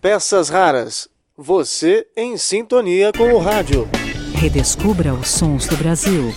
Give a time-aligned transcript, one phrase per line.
[0.00, 1.08] Peças raras.
[1.36, 3.88] Você em sintonia com o rádio.
[4.34, 6.34] Redescubra os sons do Brasil.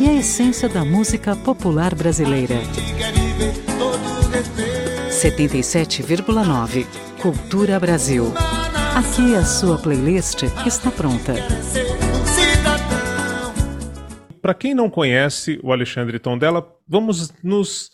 [0.00, 2.56] E a essência da música popular brasileira.
[5.10, 6.86] 77,9
[7.20, 8.32] Cultura Brasil.
[8.94, 11.34] Aqui a sua playlist está pronta.
[14.40, 17.90] Para quem não conhece o Alexandre Tondela, vamos nos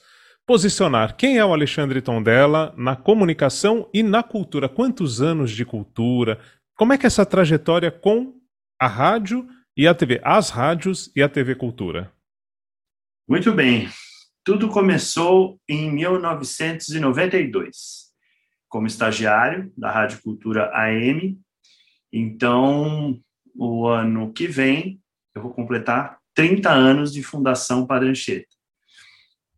[0.47, 1.17] posicionar.
[1.17, 4.69] Quem é o Alexandre Tondela na comunicação e na cultura?
[4.69, 6.39] Quantos anos de cultura?
[6.77, 8.35] Como é que é essa trajetória com
[8.81, 10.21] a rádio e a TV?
[10.23, 12.13] As rádios e a TV Cultura.
[13.29, 13.89] Muito bem.
[14.45, 18.13] Tudo começou em 1992,
[18.69, 21.41] como estagiário da Rádio Cultura AM.
[22.13, 23.19] Então,
[23.57, 25.01] o ano que vem,
[25.35, 28.49] eu vou completar 30 anos de Fundação Padre Anchieta.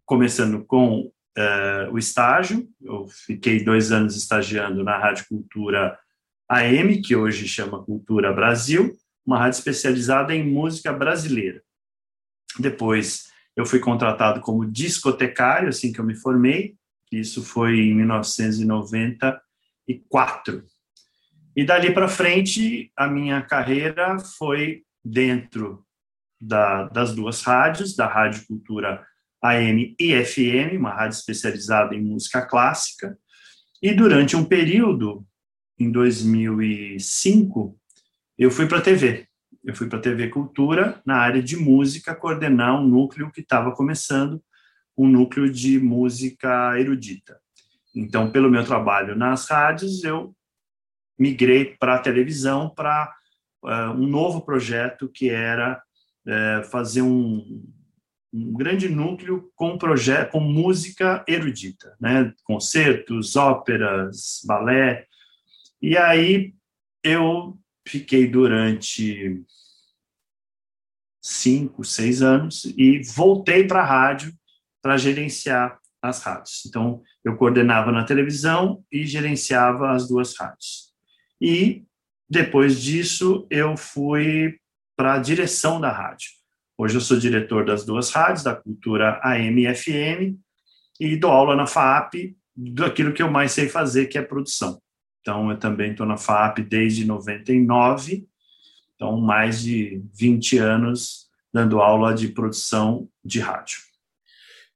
[0.05, 5.99] Começando com uh, o estágio, eu fiquei dois anos estagiando na Rádio Cultura
[6.49, 11.61] AM, que hoje chama Cultura Brasil, uma rádio especializada em música brasileira.
[12.59, 16.77] Depois, eu fui contratado como discotecário, assim que eu me formei,
[17.11, 20.63] isso foi em 1994.
[21.57, 25.86] E dali para frente, a minha carreira foi dentro
[26.41, 29.05] da, das duas rádios, da Rádio Cultura
[29.43, 33.17] AM e FM, uma rádio especializada em música clássica.
[33.83, 35.27] E durante um período,
[35.79, 37.79] em 2005,
[38.39, 39.27] eu fui para a TV.
[39.65, 43.73] Eu fui para a TV Cultura, na área de música, coordenar um núcleo que estava
[43.73, 44.43] começando,
[44.97, 47.39] um núcleo de música erudita.
[47.95, 50.35] Então, pelo meu trabalho nas rádios, eu
[51.19, 53.13] migrei para a televisão para
[53.65, 55.83] uh, um novo projeto que era
[56.27, 57.65] uh, fazer um,
[58.33, 62.33] um, grande núcleo com projeto com música erudita, né?
[62.45, 65.07] Concertos, óperas, balé.
[65.81, 66.55] E aí
[67.03, 69.43] eu fiquei durante
[71.23, 74.33] cinco, seis anos e voltei para a rádio
[74.83, 76.65] para gerenciar as rádios.
[76.67, 80.93] Então, eu coordenava na televisão e gerenciava as duas rádios.
[81.41, 81.85] E
[82.29, 84.59] depois disso, eu fui
[84.97, 86.31] para a direção da rádio.
[86.79, 90.37] Hoje eu sou diretor das duas rádios, da Cultura AM e FM,
[90.99, 94.81] e dou aula na FAP daquilo que eu mais sei fazer, que é produção.
[95.21, 98.27] Então, eu também estou na FAP desde 99,
[98.95, 103.79] então mais de 20 anos dando aula de produção de rádio.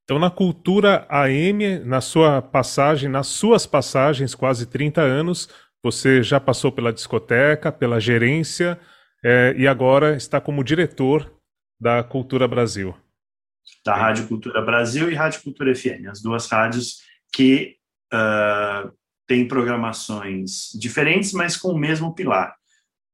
[0.04, 5.48] Então, na cultura AM, na sua passagem, nas suas passagens, quase 30 anos,
[5.82, 8.78] você já passou pela discoteca, pela gerência
[9.22, 11.32] é, e agora está como diretor
[11.80, 12.94] da Cultura Brasil.
[13.84, 17.76] Da Rádio Cultura Brasil e Rádio Cultura FM, as duas rádios que
[18.12, 18.92] uh,
[19.26, 22.56] têm programações diferentes, mas com o mesmo pilar.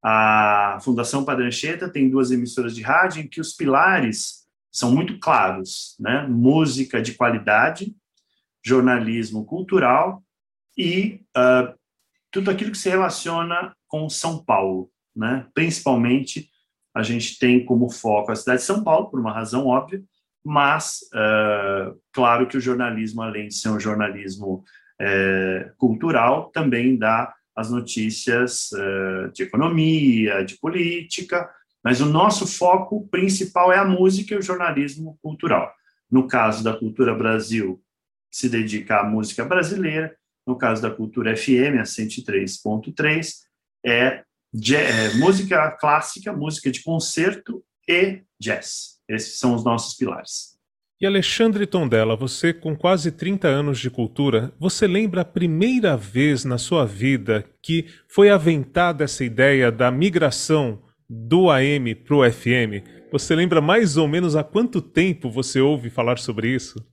[0.03, 5.19] A Fundação Padre Anchieta tem duas emissoras de rádio em que os pilares são muito
[5.19, 6.27] claros, né?
[6.29, 7.95] Música de qualidade,
[8.65, 10.23] jornalismo cultural
[10.77, 11.75] e uh,
[12.31, 15.47] tudo aquilo que se relaciona com São Paulo, né?
[15.55, 16.51] Principalmente
[16.95, 20.03] a gente tem como foco a cidade de São Paulo por uma razão óbvia,
[20.45, 24.65] mas uh, claro que o jornalismo, além de ser um jornalismo
[25.01, 31.51] uh, cultural, também dá as notícias uh, de economia, de política,
[31.83, 35.73] mas o nosso foco principal é a música e o jornalismo cultural.
[36.11, 37.83] No caso da Cultura Brasil,
[38.31, 40.15] se dedica à música brasileira.
[40.47, 43.35] No caso da Cultura FM, a 103.3,
[43.85, 44.25] é,
[44.55, 49.01] é música clássica, música de concerto e jazz.
[49.09, 50.57] Esses são os nossos pilares.
[50.99, 56.43] E Alexandre Tondela, você com quase 30 anos de cultura, você lembra a primeira vez
[56.45, 62.83] na sua vida que foi aventada essa ideia da migração do AM para o FM,
[63.13, 66.85] você lembra mais ou menos há quanto tempo você ouve falar sobre isso?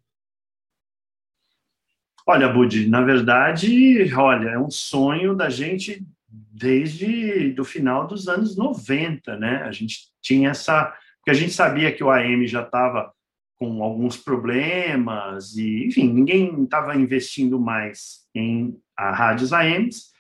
[2.26, 6.06] Olha, Budi, na verdade, olha, é um sonho da gente
[6.54, 9.64] desde do final dos anos 90, né?
[9.64, 10.86] A gente tinha essa,
[11.18, 13.12] porque a gente sabia que o AM já estava
[13.58, 20.14] com alguns problemas e, enfim, ninguém estava investindo mais em rádios AMs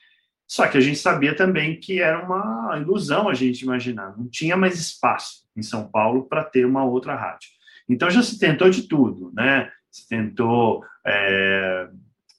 [0.53, 4.55] só que a gente sabia também que era uma ilusão a gente imaginar, não tinha
[4.55, 7.49] mais espaço em São Paulo para ter uma outra rádio.
[7.89, 9.71] Então já se tentou de tudo, né?
[9.89, 11.89] Se tentou é,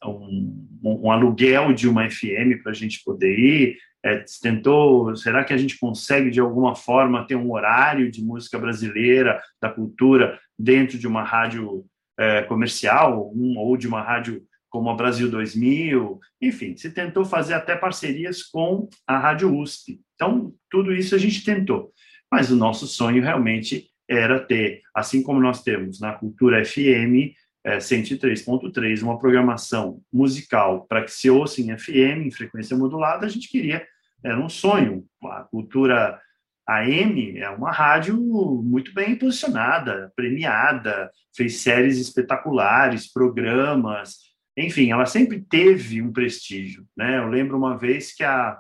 [0.09, 5.53] um, um, aluguel de uma FM para a gente poder ir, é, tentou, será que
[5.53, 10.99] a gente consegue de alguma forma ter um horário de música brasileira, da cultura, dentro
[10.99, 11.85] de uma rádio
[12.19, 17.55] é, comercial um, ou de uma rádio como a Brasil 2000, enfim, se tentou fazer
[17.55, 20.01] até parcerias com a Rádio USP.
[20.17, 21.93] Então, tudo isso a gente tentou.
[22.31, 27.79] Mas o nosso sonho realmente era ter, assim como nós temos na Cultura FM é,
[27.79, 33.49] 103.3, uma programação musical para que se ouça em FM, em frequência modulada, a gente
[33.49, 33.87] queria,
[34.23, 35.05] era um sonho.
[35.25, 36.21] A Cultura
[36.69, 44.17] AM é uma rádio muito bem posicionada, premiada, fez séries espetaculares, programas,
[44.57, 46.87] enfim, ela sempre teve um prestígio.
[46.97, 47.19] Né?
[47.19, 48.59] Eu lembro uma vez que a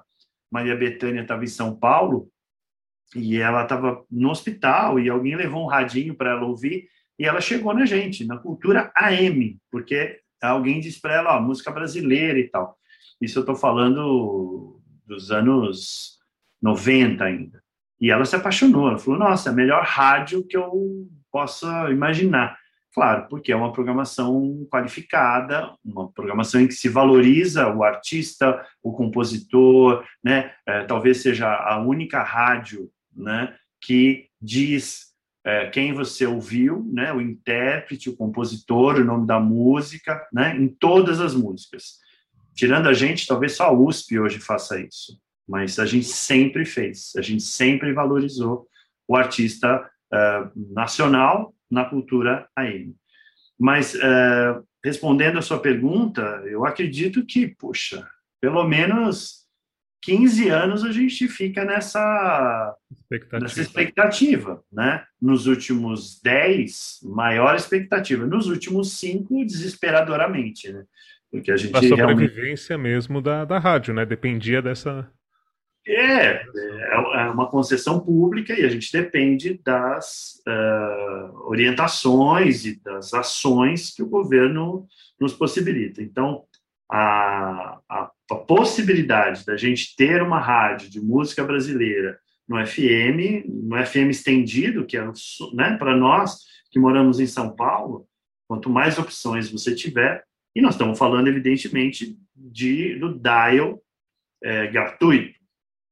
[0.50, 2.28] Maria Bethânia estava em São Paulo
[3.14, 6.88] e ela estava no hospital e alguém levou um radinho para ela ouvir
[7.18, 11.70] e ela chegou na gente, na cultura AM, porque alguém disse para ela, ó, música
[11.70, 12.76] brasileira e tal.
[13.20, 16.18] Isso eu estou falando dos anos
[16.60, 17.62] 90 ainda.
[18.00, 22.58] E ela se apaixonou, ela falou, nossa, é a melhor rádio que eu possa imaginar.
[22.92, 28.92] Claro, porque é uma programação qualificada, uma programação em que se valoriza o artista, o
[28.92, 30.52] compositor, né?
[30.64, 35.13] É, talvez seja a única rádio, né, que diz
[35.44, 40.68] é, quem você ouviu, né, o intérprete, o compositor, o nome da música, né, em
[40.68, 41.98] todas as músicas.
[42.54, 47.12] Tirando a gente, talvez só a USP hoje faça isso, mas a gente sempre fez,
[47.16, 48.66] a gente sempre valorizou
[49.06, 52.94] o artista uh, nacional na cultura AM.
[53.58, 58.08] Mas, uh, respondendo a sua pergunta, eu acredito que, puxa,
[58.40, 59.43] pelo menos
[60.04, 65.04] 15 anos a gente fica nessa expectativa, nessa expectativa né?
[65.20, 68.26] Nos últimos 10, maior expectativa.
[68.26, 70.84] Nos últimos 5, desesperadoramente, né?
[71.30, 72.94] Porque a gente a sobrevivência realmente...
[72.94, 74.04] mesmo da, da rádio, né?
[74.04, 75.10] Dependia dessa
[75.86, 83.94] é, é uma concessão pública e a gente depende das uh, orientações e das ações
[83.94, 84.86] que o governo
[85.20, 86.02] nos possibilita.
[86.02, 86.44] Então,
[86.90, 92.18] a, a, a possibilidade da gente ter uma rádio de música brasileira
[92.48, 95.04] no FM, no FM estendido, que é
[95.54, 96.38] né, para nós
[96.70, 98.06] que moramos em São Paulo,
[98.48, 100.24] quanto mais opções você tiver,
[100.54, 103.82] e nós estamos falando, evidentemente, de, do dial
[104.42, 105.44] é, gratuito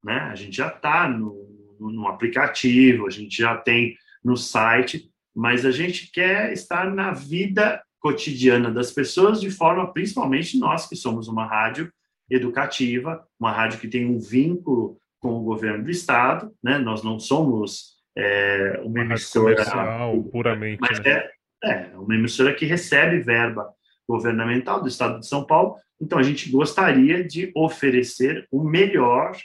[0.03, 0.19] né?
[0.31, 5.71] A gente já está no, no aplicativo, a gente já tem no site, mas a
[5.71, 11.47] gente quer estar na vida cotidiana das pessoas de forma, principalmente nós que somos uma
[11.47, 11.93] rádio
[12.35, 16.79] educativa, uma rádio que tem um vínculo com o governo do estado, né?
[16.79, 19.65] Nós não somos é, uma, uma emissora
[20.31, 21.11] puramente, mas né?
[21.11, 21.31] é,
[21.65, 23.73] é uma emissora que recebe verba
[24.09, 25.77] governamental do estado de São Paulo.
[26.01, 29.37] Então a gente gostaria de oferecer o melhor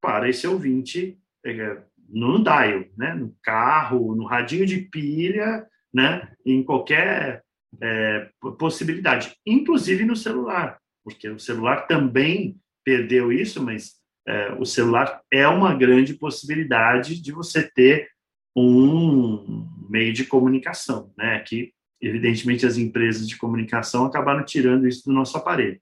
[0.00, 6.62] para esse ouvinte é, no dial, né, no carro, no radinho de pilha, né, em
[6.62, 7.42] qualquer
[7.80, 13.92] é, possibilidade, inclusive no celular, porque o celular também perdeu isso, mas
[14.26, 18.08] é, o celular é uma grande possibilidade de você ter
[18.56, 21.72] um meio de comunicação, né, que
[22.02, 25.80] evidentemente as empresas de comunicação acabaram tirando isso do nosso aparelho.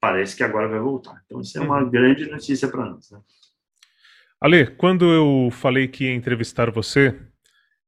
[0.00, 1.20] Parece que agora vai voltar.
[1.26, 1.90] Então, isso é uma uhum.
[1.90, 3.10] grande notícia para nós.
[3.10, 3.20] Né?
[4.40, 7.20] Ale, quando eu falei que ia entrevistar você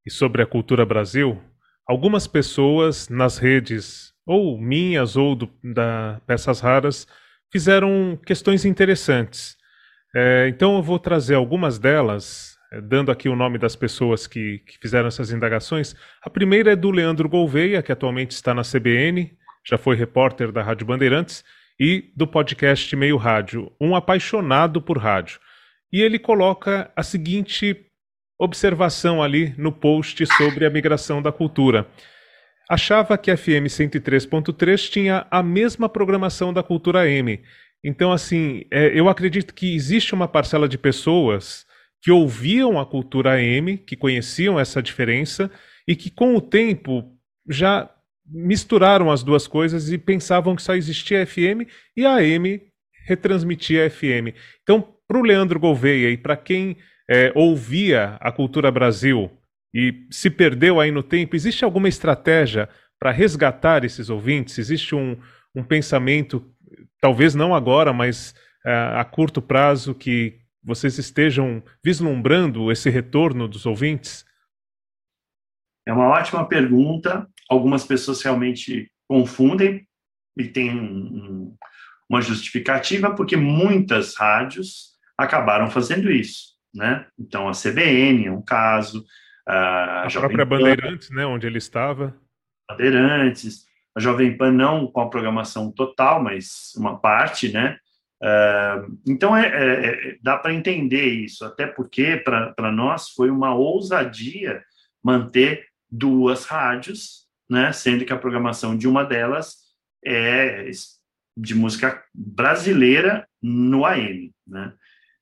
[0.04, 1.40] e sobre a cultura Brasil,
[1.86, 7.06] algumas pessoas nas redes, ou minhas ou do, da Peças Raras,
[7.52, 9.56] fizeram questões interessantes.
[10.14, 14.58] É, então eu vou trazer algumas delas, é, dando aqui o nome das pessoas que,
[14.60, 15.94] que fizeram essas indagações.
[16.22, 19.36] A primeira é do Leandro Gouveia, que atualmente está na CBN,
[19.66, 21.44] já foi repórter da Rádio Bandeirantes,
[21.80, 25.40] e do podcast Meio Rádio, um apaixonado por rádio.
[25.90, 27.86] E ele coloca a seguinte
[28.38, 31.86] observação ali no post sobre a migração da cultura.
[32.70, 37.42] Achava que a FM 103.3 tinha a mesma programação da Cultura M.
[37.82, 41.66] Então, assim, é, eu acredito que existe uma parcela de pessoas
[42.00, 45.50] que ouviam a Cultura M, que conheciam essa diferença
[45.84, 47.12] e que, com o tempo,
[47.48, 47.90] já
[48.24, 52.62] misturaram as duas coisas e pensavam que só existia a FM e a AM
[53.04, 54.32] retransmitia a FM.
[54.62, 56.76] Então, para o Leandro Gouveia e para quem
[57.10, 59.28] é, ouvia a Cultura Brasil
[59.72, 64.58] e se perdeu aí no tempo, existe alguma estratégia para resgatar esses ouvintes?
[64.58, 65.16] Existe um,
[65.54, 66.44] um pensamento,
[67.00, 68.34] talvez não agora, mas
[68.64, 74.24] é, a curto prazo, que vocês estejam vislumbrando esse retorno dos ouvintes?
[75.86, 77.26] É uma ótima pergunta.
[77.48, 79.86] Algumas pessoas realmente confundem
[80.36, 81.56] e tem um,
[82.08, 87.06] uma justificativa, porque muitas rádios acabaram fazendo isso, né?
[87.18, 89.04] Então a CBN é um caso,
[89.50, 92.16] a, a própria Pan, Bandeirantes, né, onde ele estava.
[92.68, 93.64] Bandeirantes,
[93.96, 97.76] a Jovem Pan não com a programação total, mas uma parte, né?
[98.22, 103.54] Uh, então é, é, é dá para entender isso, até porque para nós foi uma
[103.54, 104.62] ousadia
[105.02, 107.72] manter duas rádios, né?
[107.72, 109.56] Sendo que a programação de uma delas
[110.04, 110.70] é
[111.36, 114.74] de música brasileira no AM, né?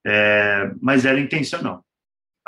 [0.05, 1.85] É, mas era intencional.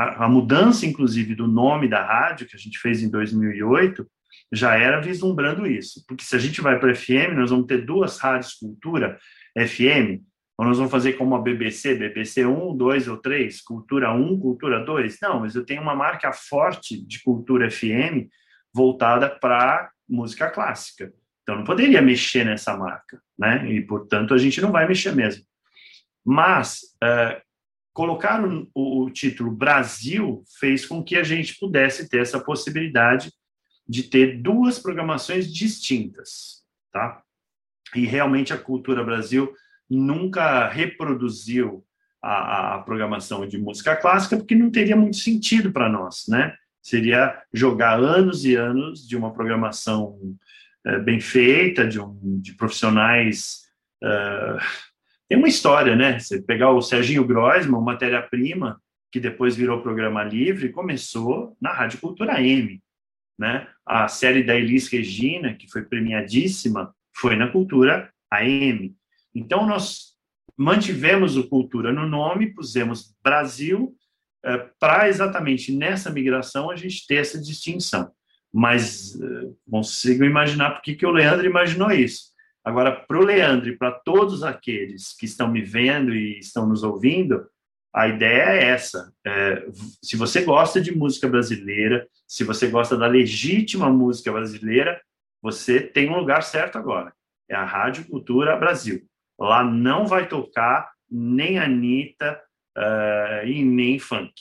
[0.00, 4.06] A, a, mudança, inclusive, do nome da rádio que a gente fez em 2008
[4.52, 8.18] já era vislumbrando isso, porque se a gente vai para FM, nós vamos ter duas
[8.18, 9.18] rádios cultura
[9.56, 10.22] FM,
[10.58, 14.84] ou nós vamos fazer como a BBC, BBC 1, 2 ou 3, Cultura 1, Cultura
[14.84, 15.18] 2.
[15.22, 18.28] Não, mas eu tenho uma marca forte de Cultura FM
[18.74, 21.12] voltada para música clássica.
[21.42, 23.70] Então não poderia mexer nessa marca, né?
[23.70, 25.44] E portanto a gente não vai mexer mesmo.
[26.24, 27.40] Mas uh,
[28.00, 33.30] colocar o, o, título Brasil fez com que a gente pudesse ter essa possibilidade
[33.86, 37.20] de ter duas programações distintas, tá?
[37.94, 39.52] E realmente a Cultura Brasil
[39.86, 41.84] nunca reproduziu
[42.22, 46.56] a, a programação de música clássica porque não teria muito sentido para nós, né?
[46.80, 50.18] Seria jogar anos e anos de uma programação
[50.86, 53.68] é, bem feita, de, um, de profissionais.
[54.02, 54.89] Uh,
[55.30, 56.18] tem uma história, né?
[56.18, 58.82] Você pegar o Serginho Groisman, matéria-prima,
[59.12, 62.82] que depois virou programa livre, começou na Rádio Cultura M.
[63.38, 63.64] Né?
[63.86, 68.92] A série da Elis Regina, que foi premiadíssima, foi na Cultura AM.
[69.32, 70.16] Então, nós
[70.56, 73.94] mantivemos o Cultura no nome, pusemos Brasil,
[74.44, 78.10] eh, para exatamente nessa migração a gente ter essa distinção
[78.52, 82.29] mas uh, consigo imaginar porque que o Leandro imaginou isso.
[82.64, 86.82] Agora, para o Leandro e para todos aqueles que estão me vendo e estão nos
[86.82, 87.46] ouvindo,
[87.94, 89.12] a ideia é essa.
[89.26, 89.66] É,
[90.02, 95.00] se você gosta de música brasileira, se você gosta da legítima música brasileira,
[95.42, 97.12] você tem um lugar certo agora.
[97.48, 99.02] É a Rádio Cultura Brasil.
[99.38, 102.40] Lá não vai tocar nem Anitta
[102.76, 104.34] uh, e nem funk,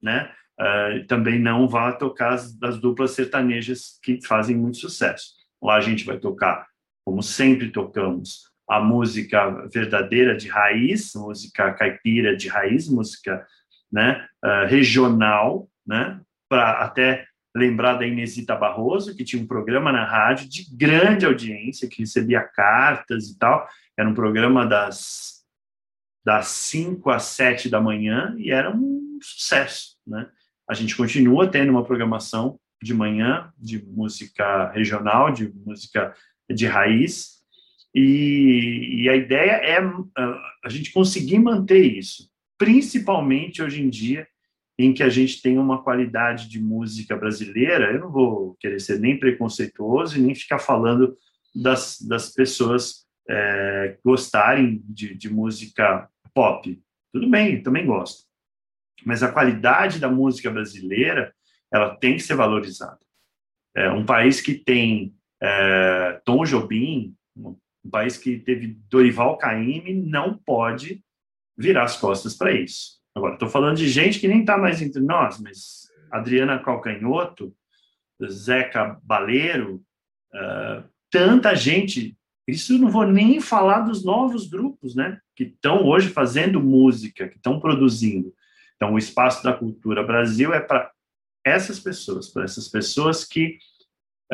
[0.00, 0.32] né?
[0.60, 5.34] uh, também não vá tocar as, as duplas sertanejas que fazem muito sucesso.
[5.62, 6.66] Lá a gente vai tocar,
[7.04, 13.46] como sempre tocamos, a música verdadeira de raiz, música caipira de raiz, música
[13.92, 20.04] né, uh, regional, né, para até lembrar da Inesita Barroso, que tinha um programa na
[20.04, 23.68] rádio de grande audiência, que recebia cartas e tal.
[23.96, 25.44] Era um programa das,
[26.24, 30.28] das 5 às 7 da manhã e era um sucesso, né?
[30.68, 36.14] A gente continua tendo uma programação de manhã de música regional, de música
[36.50, 37.34] de raiz,
[37.94, 39.78] e, e a ideia é
[40.64, 44.26] a gente conseguir manter isso, principalmente hoje em dia,
[44.76, 47.92] em que a gente tem uma qualidade de música brasileira.
[47.92, 51.16] Eu não vou querer ser nem preconceituoso e nem ficar falando
[51.54, 56.82] das, das pessoas é, gostarem de, de música pop.
[57.12, 58.24] Tudo bem, também gosto
[59.04, 61.34] mas a qualidade da música brasileira
[61.72, 62.98] ela tem que ser valorizada.
[63.76, 67.54] É um país que tem é, Tom Jobim, um
[67.90, 71.04] país que teve Dorival Caymmi, não pode
[71.56, 72.98] virar as costas para isso.
[73.14, 77.54] Agora, estou falando de gente que nem está mais entre nós, mas Adriana Calcanhoto,
[78.26, 79.82] Zeca Baleiro,
[80.32, 82.16] uh, tanta gente.
[82.48, 85.20] Isso não vou nem falar dos novos grupos, né?
[85.36, 88.34] Que estão hoje fazendo música, que estão produzindo.
[88.76, 90.90] Então, o espaço da cultura Brasil é para
[91.44, 93.58] essas pessoas, para essas pessoas que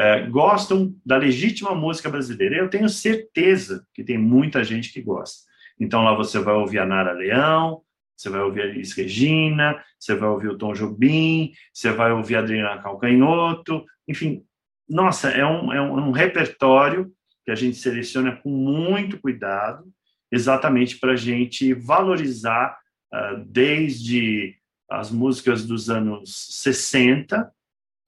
[0.00, 2.56] é, gostam da legítima música brasileira.
[2.56, 5.46] Eu tenho certeza que tem muita gente que gosta.
[5.78, 7.82] Então, lá você vai ouvir a Nara Leão,
[8.16, 12.36] você vai ouvir a Elis Regina, você vai ouvir o Tom Jobim, você vai ouvir
[12.36, 14.42] a Adriana Calcanhoto, enfim,
[14.88, 17.12] nossa, é um, é um, é um repertório
[17.44, 19.84] que a gente seleciona com muito cuidado,
[20.32, 22.78] exatamente para a gente valorizar
[23.12, 24.56] uh, desde
[24.90, 27.52] as músicas dos anos 60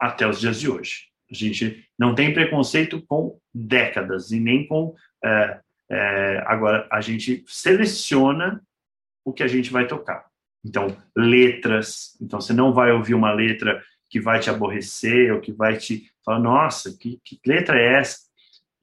[0.00, 1.11] até os dias de hoje.
[1.32, 4.94] A gente não tem preconceito com décadas e nem com.
[5.24, 5.60] É,
[5.90, 8.62] é, agora, a gente seleciona
[9.24, 10.26] o que a gente vai tocar.
[10.64, 12.16] Então, letras.
[12.20, 16.10] Então, você não vai ouvir uma letra que vai te aborrecer ou que vai te
[16.22, 18.18] falar, nossa, que, que letra é essa?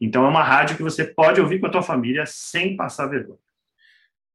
[0.01, 3.37] Então, é uma rádio que você pode ouvir com a tua família sem passar vergonha.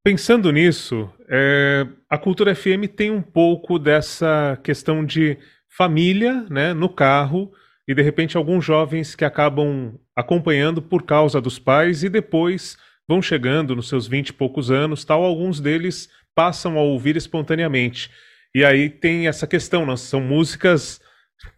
[0.04, 6.88] Pensando nisso, é, a Cultura FM tem um pouco dessa questão de família, né, no
[6.88, 7.52] carro,
[7.86, 12.76] e de repente alguns jovens que acabam acompanhando por causa dos pais e depois
[13.06, 18.10] vão chegando nos seus vinte e poucos anos, tal, alguns deles passam a ouvir espontaneamente.
[18.54, 19.96] E aí tem essa questão, não?
[19.96, 21.00] são músicas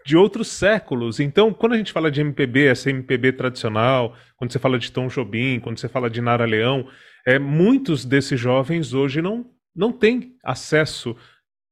[0.04, 1.20] de outros séculos.
[1.20, 5.08] Então, quando a gente fala de MPB, essa MPB tradicional, quando você fala de Tom
[5.08, 6.88] Jobim, quando você fala de Nara Leão,
[7.26, 11.16] é, muitos desses jovens hoje não, não têm acesso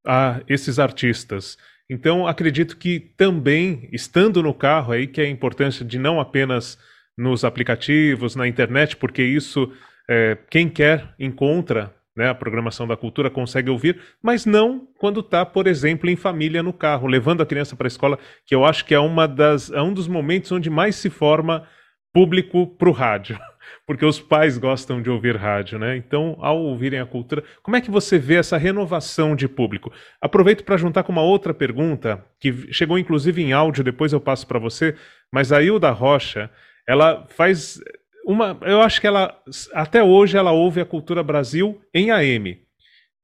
[0.07, 1.57] a esses artistas.
[1.89, 6.79] Então, acredito que também, estando no carro, aí que é a importância de não apenas
[7.17, 9.71] nos aplicativos, na internet, porque isso,
[10.09, 15.45] é, quem quer, encontra né, a programação da cultura, consegue ouvir, mas não quando está,
[15.45, 18.85] por exemplo, em família no carro, levando a criança para a escola, que eu acho
[18.85, 21.67] que é, uma das, é um dos momentos onde mais se forma
[22.13, 23.39] público para o rádio,
[23.87, 25.97] porque os pais gostam de ouvir rádio, né?
[25.97, 29.93] Então, ao ouvirem a cultura, como é que você vê essa renovação de público?
[30.21, 34.47] Aproveito para juntar com uma outra pergunta, que chegou inclusive em áudio, depois eu passo
[34.47, 34.95] para você,
[35.33, 36.51] mas a Hilda Rocha,
[36.87, 37.81] ela faz
[38.27, 39.39] uma, eu acho que ela
[39.73, 42.65] até hoje ela ouve a Cultura Brasil em AM.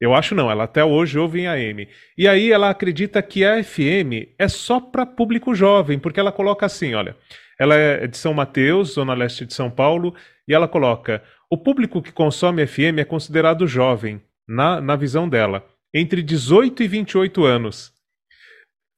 [0.01, 1.87] Eu acho não, ela até hoje ouve em AM.
[2.17, 6.65] E aí ela acredita que a FM é só para público jovem, porque ela coloca
[6.65, 7.15] assim, olha,
[7.61, 10.15] ela é de São Mateus, zona leste de São Paulo,
[10.49, 15.65] e ela coloca: o público que consome FM é considerado jovem, na, na visão dela,
[15.95, 17.93] entre 18 e 28 anos.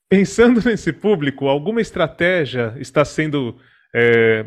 [0.08, 3.58] Pensando nesse público, alguma estratégia está sendo
[3.92, 4.46] é,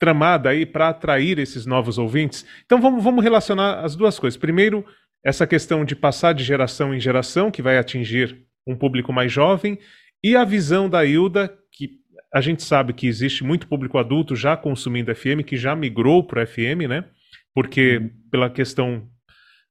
[0.00, 2.44] tramada aí para atrair esses novos ouvintes.
[2.64, 4.36] Então vamos, vamos relacionar as duas coisas.
[4.36, 4.84] Primeiro,
[5.24, 9.78] essa questão de passar de geração em geração, que vai atingir um público mais jovem,
[10.24, 12.00] e a visão da Hilda, que
[12.36, 16.46] a gente sabe que existe muito público adulto já consumindo FM, que já migrou para
[16.46, 17.02] FM, né?
[17.54, 18.10] Porque uhum.
[18.30, 19.08] pela questão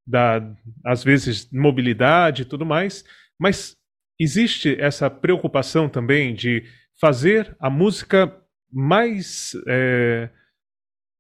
[0.06, 0.42] da,
[0.84, 3.06] às vezes, mobilidade e tudo mais,
[3.40, 3.76] mas
[4.20, 6.64] existe essa preocupação também de
[7.00, 8.36] fazer a música
[8.74, 10.32] mais é,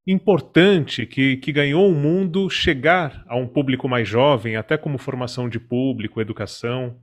[0.07, 5.47] importante que, que ganhou o mundo chegar a um público mais jovem, até como formação
[5.47, 6.99] de público, educação?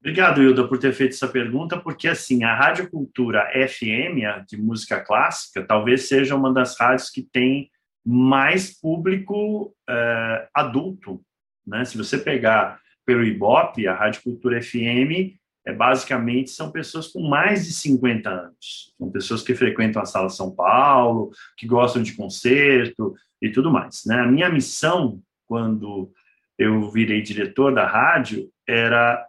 [0.00, 4.56] Obrigado, Hilda, por ter feito essa pergunta, porque assim, a Rádio Cultura FM, a de
[4.56, 7.68] música clássica, talvez seja uma das rádios que tem
[8.06, 11.20] mais público uh, adulto.
[11.66, 11.84] Né?
[11.84, 17.66] Se você pegar pelo Ibope, a Rádio Cultura FM é basicamente são pessoas com mais
[17.66, 18.94] de 50 anos.
[18.96, 24.04] São pessoas que frequentam a Sala São Paulo, que gostam de concerto e tudo mais.
[24.06, 24.18] Né?
[24.18, 26.10] A minha missão, quando
[26.58, 29.27] eu virei diretor da rádio, era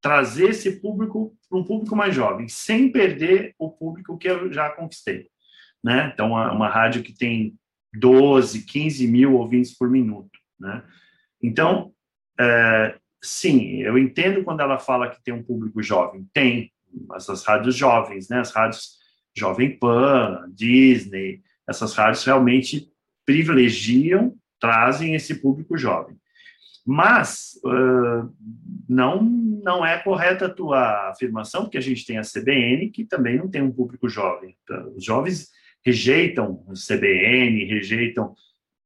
[0.00, 4.70] trazer esse público para um público mais jovem, sem perder o público que eu já
[4.70, 5.28] conquistei.
[5.82, 6.10] Né?
[6.12, 7.54] Então, uma, uma rádio que tem
[7.94, 10.38] 12, 15 mil ouvintes por minuto.
[10.58, 10.82] Né?
[11.42, 11.92] Então,
[12.38, 16.28] é, sim, eu entendo quando ela fala que tem um público jovem.
[16.32, 16.72] Tem,
[17.14, 18.40] essas rádios jovens, né?
[18.40, 18.98] As rádios
[19.36, 22.90] Jovem Pan, Disney, essas rádios realmente
[23.24, 26.16] privilegiam, trazem esse público jovem.
[26.84, 28.34] Mas uh,
[28.88, 29.22] não,
[29.62, 33.48] não é correta a tua afirmação, porque a gente tem a CBN, que também não
[33.48, 34.56] tem um público jovem.
[34.96, 35.50] Os jovens
[35.84, 38.34] rejeitam o CBN, rejeitam um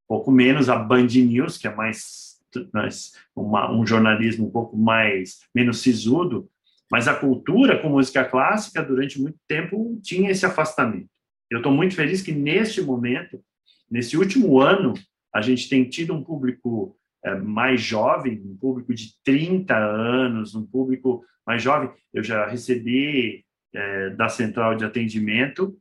[0.09, 2.33] pouco menos a Band News, que é mais
[2.73, 6.51] mas uma, um jornalismo um pouco mais menos sisudo,
[6.91, 11.09] mas a cultura com música clássica durante muito tempo tinha esse afastamento.
[11.51, 13.43] Eu estou muito feliz que neste momento,
[13.91, 14.93] nesse último ano,
[15.35, 16.97] a gente tem tido um público
[17.37, 21.91] mais jovem, um público de 30 anos, um público mais jovem.
[22.13, 25.77] Eu já recebi é, da central de atendimento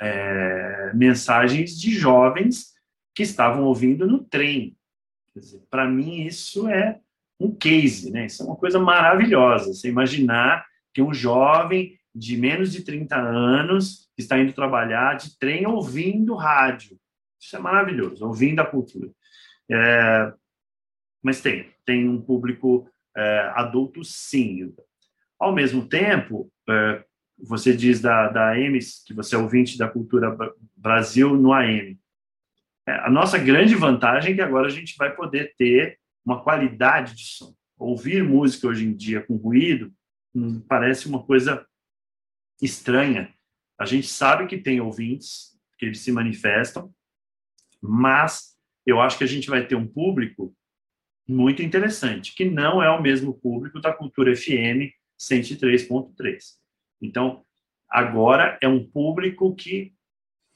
[0.00, 2.72] é, mensagens de jovens
[3.14, 4.76] que estavam ouvindo no trem,
[5.70, 7.00] para mim, isso é
[7.40, 8.26] um case, né?
[8.26, 9.72] Isso é uma coisa maravilhosa.
[9.72, 15.66] Você imaginar que um jovem de menos de 30 anos está indo trabalhar de trem
[15.66, 16.96] ouvindo rádio.
[17.40, 19.10] Isso é maravilhoso, ouvindo a cultura.
[19.70, 20.32] É,
[21.24, 24.74] mas tem, tem um público é, adulto, sim.
[25.40, 27.02] Ao mesmo tempo, é,
[27.38, 30.36] você diz da, da AM, que você é ouvinte da Cultura
[30.76, 31.98] Brasil no AM.
[32.86, 37.14] É, a nossa grande vantagem é que agora a gente vai poder ter uma qualidade
[37.14, 37.54] de som.
[37.78, 39.90] Ouvir música hoje em dia com ruído
[40.34, 41.66] hum, parece uma coisa
[42.60, 43.32] estranha.
[43.78, 46.94] A gente sabe que tem ouvintes, que eles se manifestam,
[47.80, 48.54] mas
[48.86, 50.54] eu acho que a gente vai ter um público
[51.26, 56.38] muito interessante, que não é o mesmo público da Cultura FM 103.3.
[57.00, 57.44] Então,
[57.88, 59.92] agora é um público que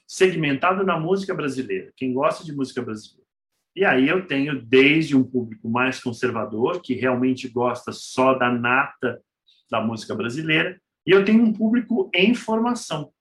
[0.06, 3.28] segmentado na música brasileira, quem gosta de música brasileira.
[3.76, 9.22] E aí eu tenho desde um público mais conservador, que realmente gosta só da nata
[9.70, 13.12] da música brasileira, e eu tenho um público em formação.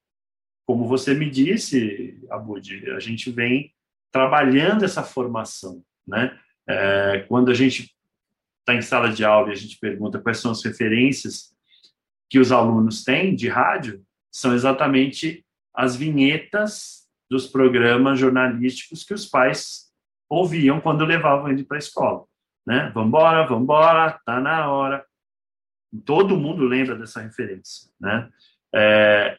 [0.65, 3.73] Como você me disse, Abud, a gente vem
[4.11, 6.37] trabalhando essa formação, né?
[6.67, 7.95] É, quando a gente
[8.59, 11.55] está em sala de aula e a gente pergunta quais são as referências
[12.29, 19.25] que os alunos têm de rádio, são exatamente as vinhetas dos programas jornalísticos que os
[19.25, 19.87] pais
[20.29, 22.25] ouviam quando levavam ele para a escola.
[22.65, 22.91] Né?
[22.93, 25.05] Vambora, vambora, tá na hora.
[26.05, 27.89] Todo mundo lembra dessa referência.
[27.99, 28.29] Né?
[28.75, 29.37] É,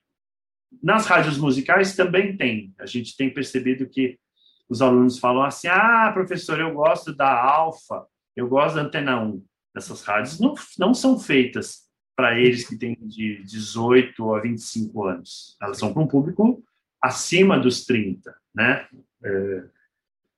[0.83, 2.75] nas rádios musicais também tem.
[2.79, 4.19] A gente tem percebido que
[4.69, 9.45] os alunos falam assim: ah, professor, eu gosto da Alfa, eu gosto da Antena 1.
[9.77, 15.57] Essas rádios não, não são feitas para eles que têm de 18 a 25 anos.
[15.63, 16.65] Elas são para um público
[17.01, 18.89] acima dos 30, né?
[19.23, 19.65] É,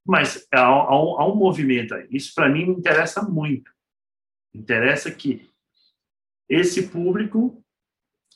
[0.07, 2.07] mas há, há, um, há um movimento aí.
[2.11, 3.71] Isso para mim me interessa muito.
[4.55, 5.49] Interessa que
[6.49, 7.65] esse público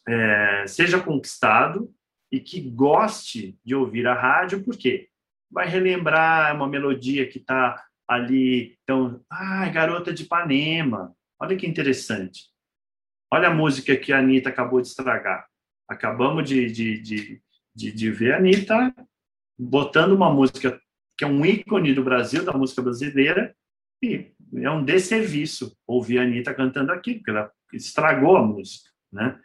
[0.06, 1.92] é, seja conquistado
[2.30, 5.08] e que goste de ouvir a rádio, porque
[5.54, 12.50] vai relembrar uma melodia que está ali, então, ah, Garota de Ipanema, olha que interessante.
[13.32, 15.46] Olha a música que a Anitta acabou de estragar.
[15.88, 17.42] Acabamos de, de, de,
[17.74, 18.92] de, de ver a Anitta
[19.56, 20.78] botando uma música
[21.16, 23.54] que é um ícone do Brasil, da música brasileira,
[24.02, 29.38] e é um desserviço ouvir a Anitta cantando aqui, porque ela estragou a música, né?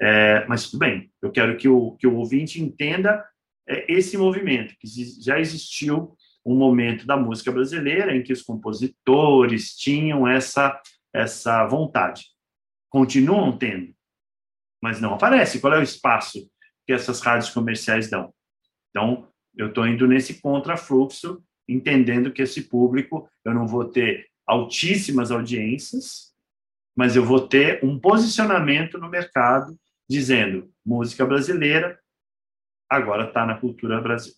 [0.00, 3.24] É, mas tudo bem, eu quero que o, que o ouvinte entenda
[3.68, 4.88] é, esse movimento, que
[5.20, 10.80] já existiu um momento da música brasileira em que os compositores tinham essa,
[11.14, 12.26] essa vontade.
[12.90, 13.94] Continuam tendo,
[14.82, 15.60] mas não aparece.
[15.60, 16.50] Qual é o espaço
[16.86, 18.34] que essas rádios comerciais dão?
[18.90, 25.30] Então, eu estou indo nesse contrafluxo, entendendo que esse público, eu não vou ter altíssimas
[25.30, 26.32] audiências,
[26.96, 31.98] mas eu vou ter um posicionamento no mercado dizendo música brasileira
[32.92, 34.34] agora está na cultura Brasil.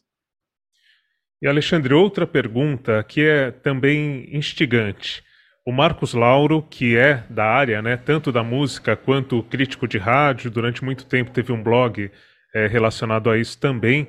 [1.43, 5.23] E Alexandre, outra pergunta que é também instigante.
[5.67, 10.51] O Marcos Lauro, que é da área, né, tanto da música quanto crítico de rádio,
[10.51, 12.11] durante muito tempo teve um blog
[12.55, 14.09] é, relacionado a isso também,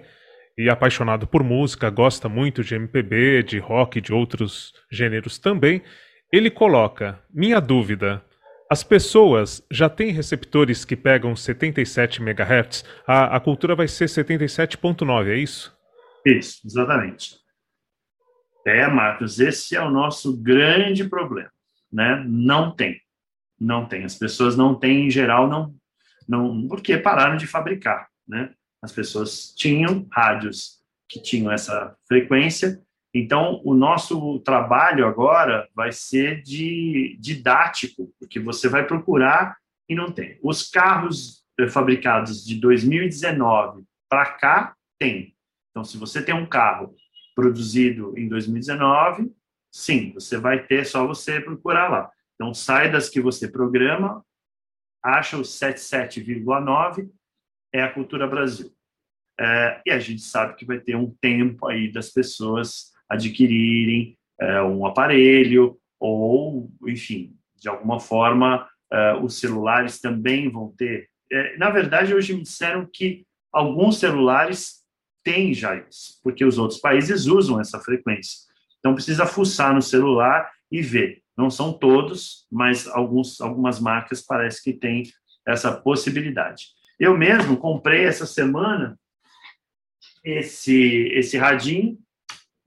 [0.58, 5.82] e apaixonado por música, gosta muito de MPB, de rock, de outros gêneros também.
[6.32, 8.24] Ele coloca: Minha dúvida,
[8.70, 12.84] as pessoas já têm receptores que pegam 77 MHz?
[13.06, 15.76] A, a cultura vai ser 77.9, é isso?
[16.26, 17.38] Isso, exatamente.
[18.66, 21.52] É, Marcos, esse é o nosso grande problema,
[21.92, 22.24] né?
[22.28, 23.00] Não tem,
[23.60, 24.04] não tem.
[24.04, 25.76] As pessoas não têm, em geral, não,
[26.28, 28.52] não, porque pararam de fabricar, né?
[28.82, 32.82] As pessoas tinham rádios que tinham essa frequência
[33.18, 40.12] então, o nosso trabalho agora vai ser de didático, porque você vai procurar e não
[40.12, 40.38] tem.
[40.44, 45.34] Os carros eh, fabricados de 2019 para cá, tem.
[45.72, 46.94] Então, se você tem um carro
[47.34, 49.32] produzido em 2019,
[49.72, 52.12] sim, você vai ter, só você procurar lá.
[52.34, 54.26] Então, sai das que você programa,
[55.02, 57.10] acha o 77,9,
[57.74, 58.76] é a Cultura Brasil.
[59.40, 64.62] É, e a gente sabe que vai ter um tempo aí das pessoas adquirirem é,
[64.62, 71.08] um aparelho ou, enfim, de alguma forma, é, os celulares também vão ter.
[71.32, 74.84] É, na verdade, hoje me disseram que alguns celulares
[75.24, 78.40] têm já isso, porque os outros países usam essa frequência.
[78.80, 81.22] Então, precisa fuçar no celular e ver.
[81.36, 85.04] Não são todos, mas alguns, algumas marcas parece que têm
[85.48, 86.68] essa possibilidade.
[87.00, 88.98] Eu mesmo comprei essa semana
[90.24, 91.98] esse, esse radinho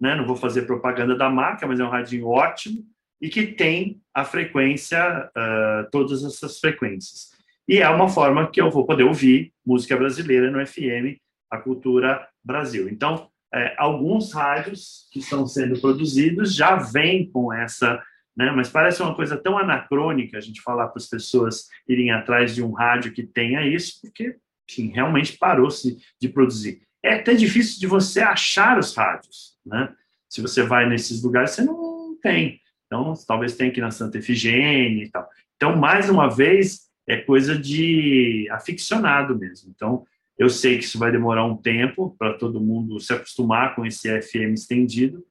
[0.01, 0.15] né?
[0.15, 2.85] não vou fazer propaganda da marca, mas é um radinho ótimo
[3.21, 7.31] e que tem a frequência, uh, todas essas frequências.
[7.67, 11.19] E é uma forma que eu vou poder ouvir música brasileira no FM,
[11.51, 12.89] a Cultura Brasil.
[12.89, 18.03] Então, é, alguns rádios que estão sendo produzidos já vêm com essa,
[18.37, 18.51] né?
[18.53, 22.63] mas parece uma coisa tão anacrônica a gente falar para as pessoas irem atrás de
[22.63, 24.37] um rádio que tenha isso, porque,
[24.69, 29.95] enfim, realmente parou-se de produzir é até difícil de você achar os rádios, né?
[30.29, 32.61] Se você vai nesses lugares, você não tem.
[32.87, 35.29] Então, talvez tenha aqui na Santa Efigênia e tal.
[35.57, 39.71] Então, mais uma vez, é coisa de aficionado mesmo.
[39.75, 40.05] Então,
[40.39, 44.09] eu sei que isso vai demorar um tempo para todo mundo se acostumar com esse
[44.23, 45.25] FM estendido,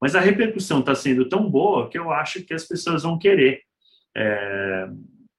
[0.00, 3.62] mas a repercussão está sendo tão boa que eu acho que as pessoas vão querer
[4.16, 4.88] é,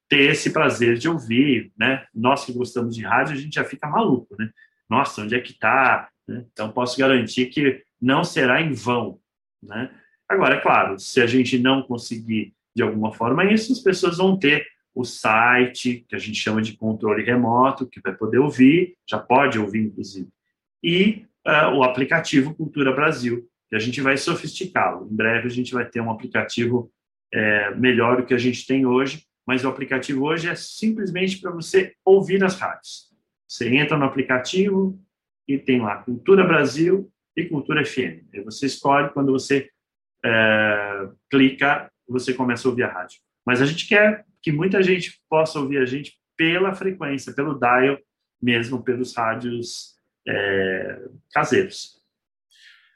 [0.08, 2.06] ter esse prazer de ouvir, né?
[2.14, 4.50] Nós que gostamos de rádio, a gente já fica maluco, né?
[4.88, 6.08] Nossa, onde é que está?
[6.26, 6.44] Né?
[6.52, 9.18] Então, posso garantir que não será em vão.
[9.62, 9.90] Né?
[10.28, 14.38] Agora, é claro, se a gente não conseguir de alguma forma isso, as pessoas vão
[14.38, 19.18] ter o site, que a gente chama de controle remoto, que vai poder ouvir, já
[19.18, 20.28] pode ouvir, inclusive,
[20.82, 25.08] e uh, o aplicativo Cultura Brasil, que a gente vai sofisticá-lo.
[25.10, 26.90] Em breve, a gente vai ter um aplicativo
[27.32, 31.50] é, melhor do que a gente tem hoje, mas o aplicativo hoje é simplesmente para
[31.50, 33.05] você ouvir as rádios.
[33.46, 34.98] Você entra no aplicativo
[35.46, 38.24] e tem lá Cultura Brasil e Cultura FM.
[38.32, 39.70] E você escolhe quando você
[40.24, 43.20] é, clica, você começa a ouvir a rádio.
[43.44, 47.98] Mas a gente quer que muita gente possa ouvir a gente pela frequência, pelo dial,
[48.42, 51.00] mesmo pelos rádios é,
[51.32, 51.96] caseiros.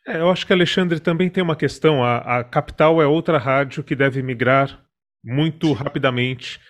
[0.06, 2.02] É, eu acho que Alexandre também tem uma questão.
[2.02, 4.84] A, a Capital é outra rádio que deve migrar
[5.22, 5.74] muito Sim.
[5.74, 6.60] rapidamente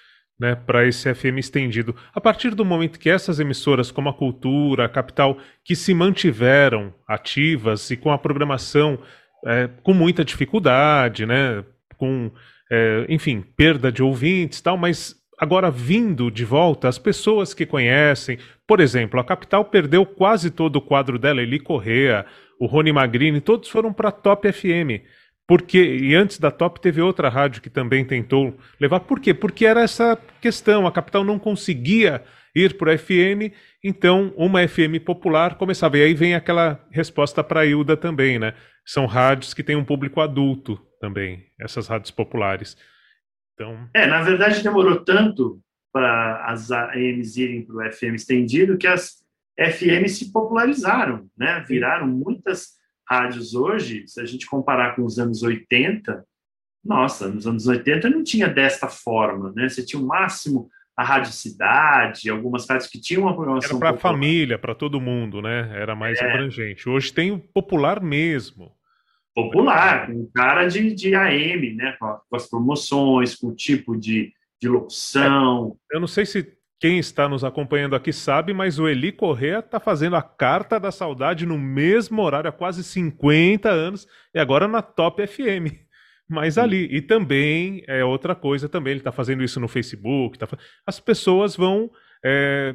[0.41, 1.95] né, para esse FM estendido.
[2.15, 6.95] A partir do momento que essas emissoras, como a Cultura, a Capital, que se mantiveram
[7.07, 8.99] ativas e com a programação
[9.45, 11.63] é, com muita dificuldade, né,
[11.99, 12.31] com,
[12.71, 18.39] é, enfim, perda de ouvintes tal, mas agora vindo de volta, as pessoas que conhecem,
[18.67, 22.25] por exemplo, a Capital perdeu quase todo o quadro dela, Eli Correa,
[22.59, 25.05] o Rony Magrini, todos foram para a Top FM.
[25.51, 29.01] Porque, e antes da Top teve outra rádio que também tentou levar.
[29.01, 29.35] Por quê?
[29.35, 32.23] Porque era essa questão, a capital não conseguia
[32.55, 35.99] ir para o FM, então uma FM popular começava.
[35.99, 38.55] E aí vem aquela resposta para a Hilda também, né?
[38.87, 42.77] São rádios que têm um público adulto também, essas rádios populares.
[43.55, 43.89] Então...
[43.93, 45.61] É, na verdade demorou tanto
[45.93, 49.17] para as AMs irem para o FM estendido que as
[49.59, 51.65] FM se popularizaram, né?
[51.67, 52.79] Viraram muitas
[53.11, 56.25] rádios hoje, se a gente comparar com os anos 80,
[56.85, 59.69] nossa, nos anos 80 não tinha desta forma, né?
[59.69, 63.71] Você tinha o máximo a Rádio Cidade, algumas rádios que tinham uma programação.
[63.71, 65.71] Era para a família, para todo mundo, né?
[65.75, 66.31] Era mais é.
[66.31, 66.89] abrangente.
[66.89, 68.73] Hoje tem o popular mesmo.
[69.35, 71.97] Popular, com cara de, de AM, né?
[71.99, 75.77] Com, as promoções, com o tipo de, de locução.
[75.91, 75.97] É.
[75.97, 79.79] Eu não sei se quem está nos acompanhando aqui sabe, mas o Eli Correa está
[79.79, 84.81] fazendo a Carta da Saudade no mesmo horário há quase 50 anos e agora na
[84.81, 85.77] Top FM.
[86.27, 90.39] Mas ali, e também é outra coisa também, ele está fazendo isso no Facebook.
[90.39, 90.49] Tá,
[90.87, 91.91] as pessoas vão
[92.25, 92.75] é,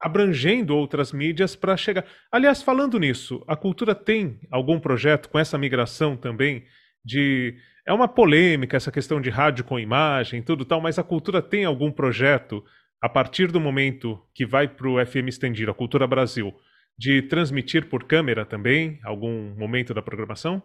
[0.00, 2.06] abrangendo outras mídias para chegar.
[2.32, 6.64] Aliás, falando nisso, a cultura tem algum projeto com essa migração também
[7.04, 7.54] de.
[7.86, 11.66] É uma polêmica essa questão de rádio com imagem, tudo tal, mas a cultura tem
[11.66, 12.64] algum projeto
[13.04, 16.54] a partir do momento que vai para o FM estendido, a Cultura Brasil,
[16.96, 20.62] de transmitir por câmera também, algum momento da programação?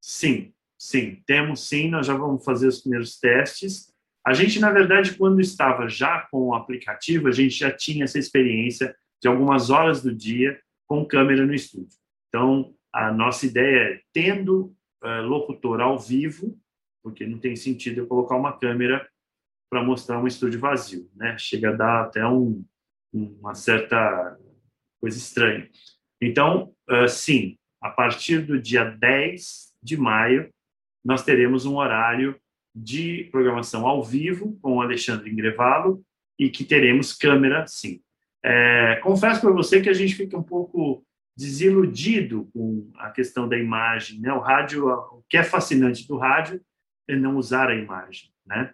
[0.00, 3.92] Sim, sim, temos sim, nós já vamos fazer os primeiros testes.
[4.26, 8.18] A gente, na verdade, quando estava já com o aplicativo, a gente já tinha essa
[8.18, 11.98] experiência de algumas horas do dia com câmera no estúdio.
[12.30, 16.58] Então, a nossa ideia é, tendo uh, locutor ao vivo,
[17.02, 19.06] porque não tem sentido eu colocar uma câmera
[19.70, 21.36] para mostrar um estúdio vazio, né?
[21.38, 22.64] Chega a dar até um,
[23.12, 24.38] uma certa
[25.00, 25.68] coisa estranha.
[26.20, 30.50] Então, uh, sim, a partir do dia 10 de maio,
[31.04, 32.38] nós teremos um horário
[32.74, 36.02] de programação ao vivo com o Alexandre Ingrevalo
[36.38, 38.00] e que teremos câmera, sim.
[38.44, 41.04] É, confesso para você que a gente fica um pouco
[41.36, 44.32] desiludido com a questão da imagem, né?
[44.32, 46.60] O rádio, o que é fascinante do rádio
[47.08, 48.72] é não usar a imagem, né?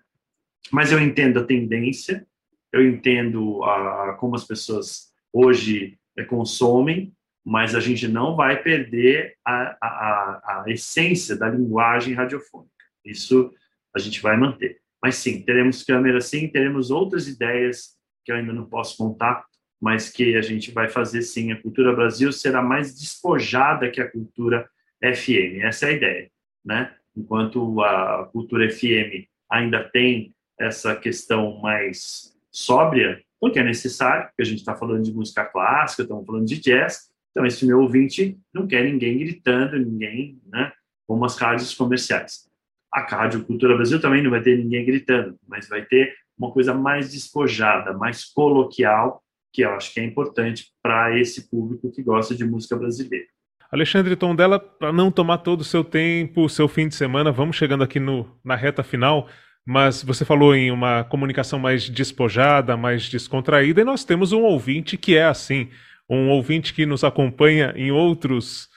[0.70, 2.26] Mas eu entendo a tendência,
[2.72, 7.12] eu entendo a, como as pessoas hoje é, consomem,
[7.44, 12.70] mas a gente não vai perder a, a, a essência da linguagem radiofônica.
[13.04, 13.52] Isso
[13.94, 14.80] a gente vai manter.
[15.02, 19.44] Mas sim, teremos câmera sim, teremos outras ideias que eu ainda não posso contar,
[19.80, 21.50] mas que a gente vai fazer sim.
[21.50, 24.68] A Cultura Brasil será mais despojada que a Cultura
[25.02, 25.58] FM.
[25.62, 26.30] Essa é a ideia,
[26.64, 26.94] né?
[27.16, 34.44] Enquanto a Cultura FM ainda tem essa questão mais sóbria, porque é necessário, porque a
[34.44, 38.66] gente está falando de música clássica, estamos falando de jazz, então esse meu ouvinte não
[38.66, 40.72] quer ninguém gritando, ninguém, né,
[41.06, 42.48] como as rádios comerciais.
[42.92, 46.74] A Rádio Cultura Brasil também não vai ter ninguém gritando, mas vai ter uma coisa
[46.74, 49.22] mais despojada, mais coloquial,
[49.52, 53.26] que eu acho que é importante para esse público que gosta de música brasileira.
[53.70, 57.56] Alexandre Tondela, para não tomar todo o seu tempo, o seu fim de semana, vamos
[57.56, 59.28] chegando aqui no, na reta final.
[59.66, 64.96] Mas você falou em uma comunicação mais despojada, mais descontraída, e nós temos um ouvinte
[64.96, 65.68] que é assim,
[66.10, 68.68] um ouvinte que nos acompanha em outros,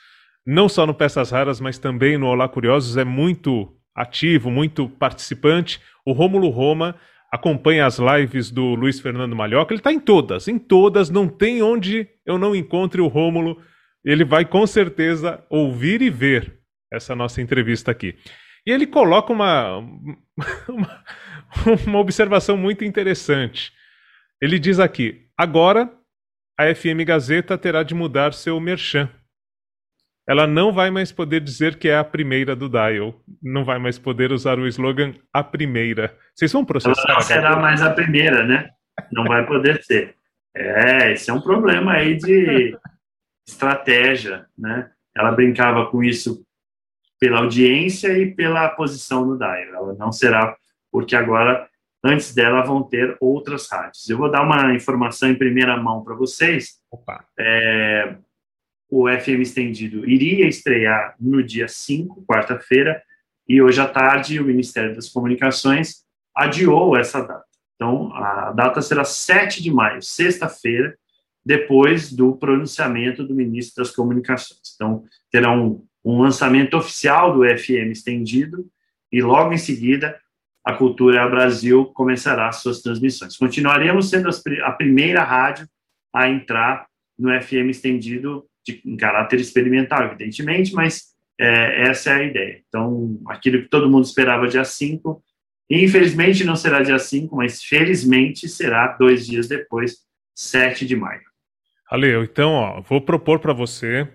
[0.45, 5.81] não só no Peças Raras, mas também no Olá Curiosos, é muito ativo, muito participante.
[6.05, 6.95] O Rômulo Roma
[7.31, 11.61] acompanha as lives do Luiz Fernando Malhoca, ele está em todas, em todas, não tem
[11.61, 13.59] onde eu não encontre o Rômulo.
[14.03, 16.59] Ele vai com certeza ouvir e ver
[16.93, 18.15] essa nossa entrevista aqui.
[18.65, 19.77] E ele coloca uma,
[20.67, 21.03] uma,
[21.85, 23.71] uma observação muito interessante.
[24.41, 25.91] Ele diz aqui: agora
[26.57, 29.09] a FM Gazeta terá de mudar seu merchan.
[30.27, 33.13] ela não vai mais poder dizer que é a primeira do Dial.
[33.41, 36.17] Não vai mais poder usar o slogan a primeira.
[36.33, 37.03] Vocês vão processar?
[37.03, 38.69] Ela não será mais a primeira, né?
[39.11, 40.15] Não vai poder ser.
[40.55, 42.77] É, esse é um problema aí de
[43.47, 44.89] estratégia, né?
[45.15, 46.44] Ela brincava com isso
[47.19, 49.53] pela audiência e pela posição no Dial.
[49.53, 50.55] Ela não será,
[50.91, 51.67] porque agora,
[52.03, 54.09] antes dela, vão ter outras rádios.
[54.09, 56.79] Eu vou dar uma informação em primeira mão para vocês.
[56.91, 57.25] Opa.
[57.39, 58.15] É,
[58.89, 63.01] o FM estendido iria estrear no dia 5, quarta-feira,
[63.47, 66.03] e hoje à tarde o Ministério das Comunicações
[66.35, 67.45] adiou essa data.
[67.75, 70.97] Então, a data será 7 de maio, sexta-feira,
[71.45, 74.73] depois do pronunciamento do ministro das Comunicações.
[74.73, 75.51] Então, terá
[76.05, 78.65] um, lançamento oficial do FM estendido
[79.11, 80.17] e logo em seguida
[80.63, 83.37] a Cultura Brasil começará suas transmissões.
[83.37, 84.29] Continuaremos sendo
[84.63, 85.67] a primeira rádio
[86.13, 86.87] a entrar
[87.17, 92.61] no FM estendido de, em caráter experimental, evidentemente, mas é, essa é a ideia.
[92.67, 95.23] Então, aquilo que todo mundo esperava dia 5,
[95.69, 99.97] infelizmente não será dia 5, mas felizmente será dois dias depois,
[100.33, 101.21] 7 de maio.
[101.89, 104.07] Ale, então, ó, vou propor para você.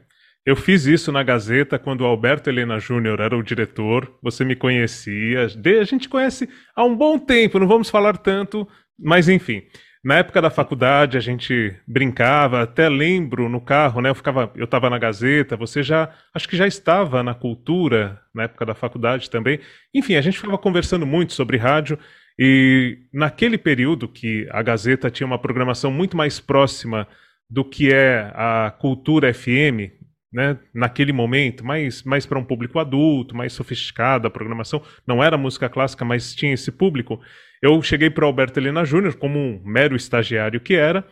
[0.50, 4.12] Eu fiz isso na Gazeta quando o Alberto Helena Júnior era o diretor.
[4.20, 5.44] Você me conhecia.
[5.44, 8.66] A gente conhece há um bom tempo, não vamos falar tanto,
[8.98, 9.62] mas enfim.
[10.02, 14.10] Na época da faculdade a gente brincava, até lembro no carro, né?
[14.10, 18.42] Eu ficava, eu estava na Gazeta, você já, acho que já estava na Cultura na
[18.42, 19.60] época da faculdade também.
[19.94, 21.96] Enfim, a gente ficava conversando muito sobre rádio
[22.36, 27.06] e naquele período que a Gazeta tinha uma programação muito mais próxima
[27.48, 29.99] do que é a Cultura FM,
[30.32, 35.36] né, naquele momento, mais, mais para um público adulto, mais sofisticada a programação, não era
[35.36, 37.20] música clássica, mas tinha esse público.
[37.60, 41.04] Eu cheguei para Alberto Helena Júnior, como um mero estagiário que era,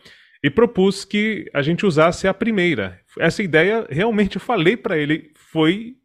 [0.43, 2.99] e propus que a gente usasse a primeira.
[3.19, 5.95] Essa ideia, realmente, eu falei para ele, foi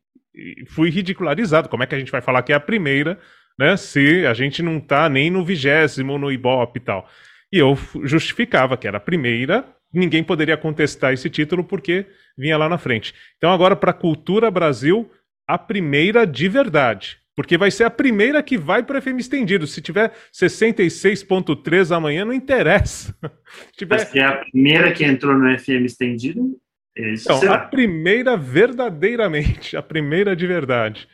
[0.67, 1.69] fui ridicularizado.
[1.69, 3.19] Como é que a gente vai falar que é a primeira,
[3.59, 7.09] né, se a gente não está nem no vigésimo, no Ibope e tal.
[7.53, 12.69] E eu justificava que era a primeira, ninguém poderia contestar esse título porque vinha lá
[12.69, 13.15] na frente.
[13.37, 15.11] Então, agora, para a Cultura Brasil,
[15.47, 17.19] a primeira de verdade.
[17.37, 19.67] Porque vai ser a primeira que vai para FM estendido.
[19.67, 23.15] Se tiver 66.3 amanhã, não interessa.
[23.73, 23.97] Se tiver...
[23.97, 26.57] Mas é a primeira que entrou no FM estendido?
[26.97, 27.55] Isso então, será.
[27.55, 31.09] a primeira verdadeiramente, a primeira de verdade.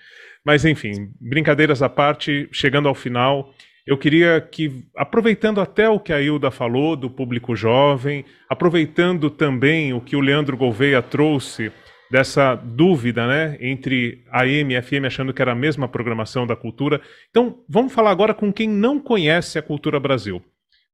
[0.44, 3.54] Mas enfim, brincadeiras à parte, chegando ao final,
[3.86, 9.92] eu queria que, aproveitando até o que a Hilda falou do público jovem, aproveitando também
[9.92, 11.72] o que o Leandro Gouveia trouxe
[12.10, 17.00] dessa dúvida, né, entre AM e FM, achando que era a mesma programação da cultura.
[17.30, 20.42] Então, vamos falar agora com quem não conhece a Cultura Brasil.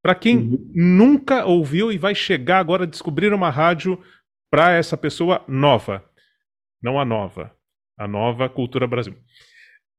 [0.03, 0.73] Para quem uhum.
[0.75, 3.99] nunca ouviu e vai chegar agora a descobrir uma rádio
[4.51, 6.05] para essa pessoa nova.
[6.83, 7.51] Não a nova,
[7.99, 9.17] a nova Cultura Brasil.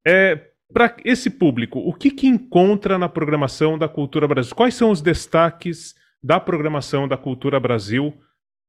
[0.05, 4.55] É, para esse público, o que, que encontra na programação da Cultura Brasil?
[4.55, 8.13] Quais são os destaques da programação da Cultura Brasil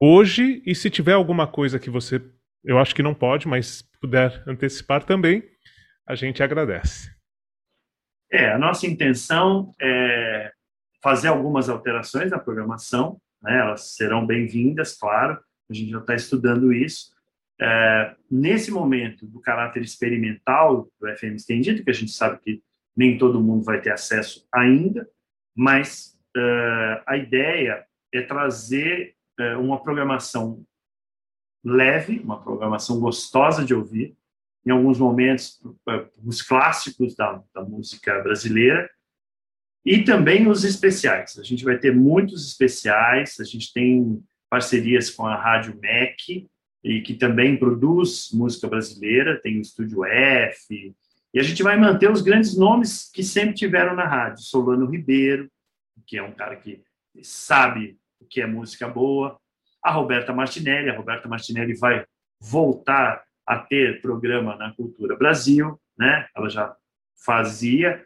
[0.01, 0.63] hoje?
[0.65, 2.23] E se tiver alguma coisa que você
[2.65, 5.43] eu acho que não pode, mas puder antecipar também,
[6.07, 7.11] a gente agradece.
[8.31, 10.53] É, a nossa intenção é
[11.03, 13.59] fazer algumas alterações na programação, né?
[13.59, 15.39] elas serão bem-vindas, claro,
[15.71, 17.11] a gente já está estudando isso.
[17.61, 22.63] É, nesse momento do caráter experimental do FM estendido, que a gente sabe que
[22.97, 25.09] nem todo mundo vai ter acesso ainda,
[25.57, 30.65] mas uh, a ideia é trazer uh, uma programação
[31.65, 34.17] leve, uma programação gostosa de ouvir,
[34.65, 35.61] em alguns momentos
[36.25, 38.89] os clássicos da, da música brasileira
[39.85, 41.39] e também os especiais.
[41.39, 46.49] A gente vai ter muitos especiais, a gente tem parcerias com a Rádio MEC,
[46.83, 50.95] e que também produz música brasileira, tem o Estúdio F,
[51.33, 54.43] e a gente vai manter os grandes nomes que sempre tiveram na rádio.
[54.43, 55.51] Solano Ribeiro,
[56.07, 56.83] que é um cara que
[57.23, 59.39] sabe o que é música boa,
[59.83, 60.89] a Roberta Martinelli.
[60.89, 62.05] A Roberta Martinelli vai
[62.41, 66.27] voltar a ter programa na Cultura Brasil, né?
[66.35, 66.75] Ela já
[67.25, 68.05] fazia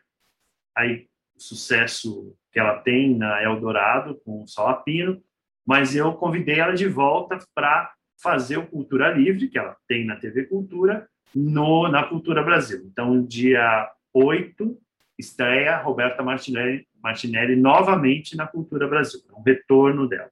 [0.76, 1.06] aí
[1.36, 5.22] o sucesso que ela tem na Eldorado com o Salapino,
[5.66, 10.16] mas eu convidei ela de volta para fazer o Cultura Livre, que ela tem na
[10.16, 12.82] TV Cultura, no, na Cultura Brasil.
[12.90, 14.78] Então, dia 8,
[15.18, 20.30] estreia Roberta Martinelli, Martinelli novamente na Cultura Brasil, é um retorno dela.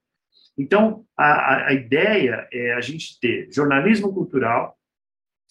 [0.57, 4.76] Então, a, a ideia é a gente ter jornalismo cultural,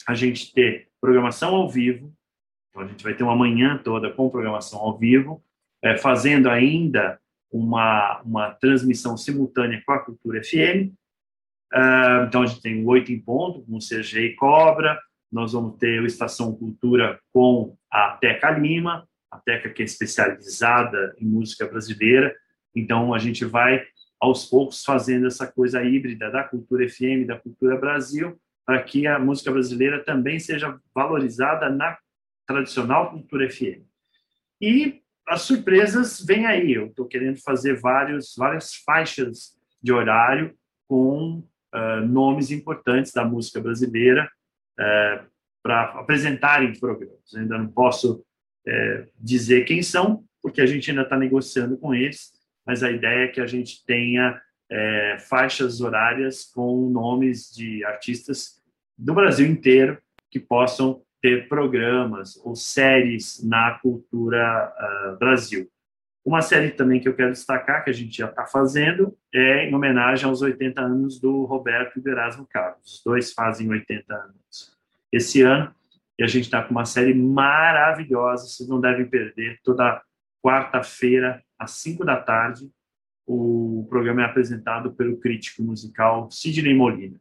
[0.08, 2.14] a gente ter programação ao vivo,
[2.70, 5.44] então a gente vai ter uma manhã toda com programação ao vivo,
[5.84, 7.20] é, fazendo ainda
[7.52, 10.94] uma, uma transmissão simultânea com a Cultura FM,
[11.74, 15.00] Uh, então, a gente tem o Oito em Ponto, com o CG e Cobra,
[15.32, 21.14] nós vamos ter o Estação Cultura com a Teca Lima, a Teca que é especializada
[21.20, 22.36] em música brasileira,
[22.76, 23.84] então a gente vai
[24.20, 29.18] aos poucos fazendo essa coisa híbrida da cultura FM, da cultura Brasil, para que a
[29.18, 31.98] música brasileira também seja valorizada na
[32.46, 33.84] tradicional cultura FM.
[34.62, 36.74] E as surpresas vêm aí.
[36.74, 40.54] Eu estou querendo fazer vários, várias faixas de horário
[40.88, 41.44] com
[41.74, 44.30] uh, nomes importantes da música brasileira
[44.80, 45.28] uh,
[45.64, 47.36] para apresentarem programas.
[47.36, 52.32] ainda não posso uh, dizer quem são, porque a gente ainda está negociando com eles,
[52.66, 54.42] mas a ideia é que a gente tenha
[55.28, 58.62] faixas horárias com nomes de artistas
[58.96, 59.98] do Brasil inteiro
[60.30, 64.72] que possam ter programas ou séries na cultura
[65.20, 65.68] Brasil.
[66.26, 69.74] Uma série também que eu quero destacar, que a gente já está fazendo, é em
[69.74, 72.96] homenagem aos 80 anos do Roberto e do Erasmo Carlos.
[72.96, 74.78] Os dois fazem 80 anos
[75.12, 75.74] esse ano,
[76.20, 80.04] e a gente está com uma série maravilhosa, vocês não devem perder, toda
[80.44, 82.70] quarta-feira, às 5 da tarde,
[83.26, 87.20] o programa é apresentado pelo crítico musical Sidney Molina.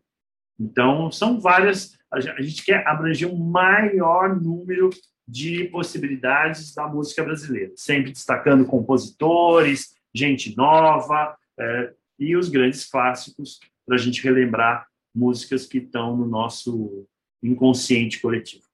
[0.58, 1.98] Então, são várias.
[2.10, 4.90] A gente quer abranger um maior número
[5.28, 13.60] de possibilidades da música brasileira, sempre destacando compositores, gente nova é, e os grandes clássicos
[13.84, 17.06] para a gente relembrar músicas que estão no nosso
[17.42, 18.64] inconsciente coletivo.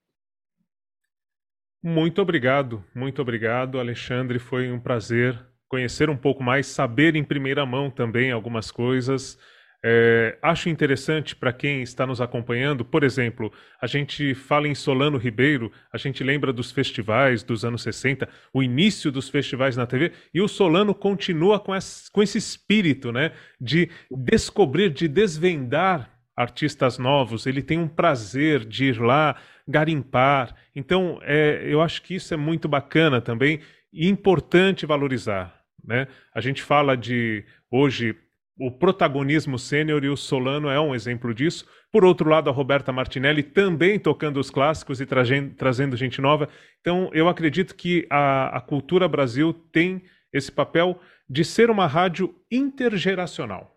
[1.82, 4.38] Muito obrigado, muito obrigado, Alexandre.
[4.38, 9.38] Foi um prazer conhecer um pouco mais, saber em primeira mão também algumas coisas.
[9.86, 15.18] É, acho interessante para quem está nos acompanhando, por exemplo, a gente fala em Solano
[15.18, 20.12] Ribeiro, a gente lembra dos festivais dos anos 60, o início dos festivais na TV,
[20.32, 26.96] e o Solano continua com esse, com esse espírito né, de descobrir, de desvendar artistas
[26.96, 29.36] novos, ele tem um prazer de ir lá
[29.68, 30.56] garimpar.
[30.74, 33.60] Então, é, eu acho que isso é muito bacana também
[33.92, 35.62] e importante valorizar.
[35.84, 36.08] Né?
[36.34, 38.16] A gente fala de hoje
[38.58, 41.66] o protagonismo sênior e o Solano é um exemplo disso.
[41.90, 46.48] Por outro lado, a Roberta Martinelli também tocando os clássicos e trazendo, gente nova.
[46.80, 50.02] Então, eu acredito que a, a Cultura Brasil tem
[50.32, 53.76] esse papel de ser uma rádio intergeracional,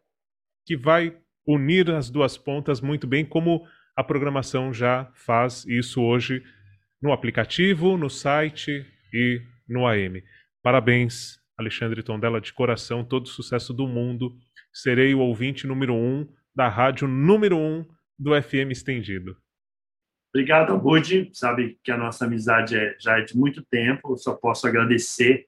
[0.66, 1.16] que vai
[1.46, 3.66] unir as duas pontas muito bem, como
[3.96, 6.44] a programação já faz isso hoje
[7.02, 10.22] no aplicativo, no site e no AM.
[10.62, 14.36] Parabéns, Alexandre Tondela, de coração, todo sucesso do mundo
[14.82, 17.86] serei o ouvinte número um da rádio número um
[18.18, 19.36] do FM Estendido.
[20.34, 21.32] Obrigado, Budi.
[21.34, 24.14] Sabe que a nossa amizade é, já é de muito tempo.
[24.14, 25.48] Eu só posso agradecer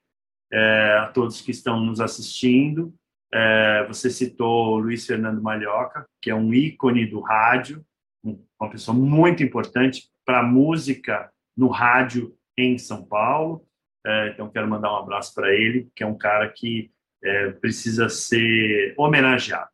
[0.51, 2.93] é, a todos que estão nos assistindo.
[3.31, 7.85] É, você citou Luiz Fernando Malhoca, que é um ícone do rádio,
[8.23, 13.63] uma pessoa muito importante para a música no rádio em São Paulo.
[14.05, 16.91] É, então, quero mandar um abraço para ele, que é um cara que
[17.23, 19.69] é, precisa ser homenageado.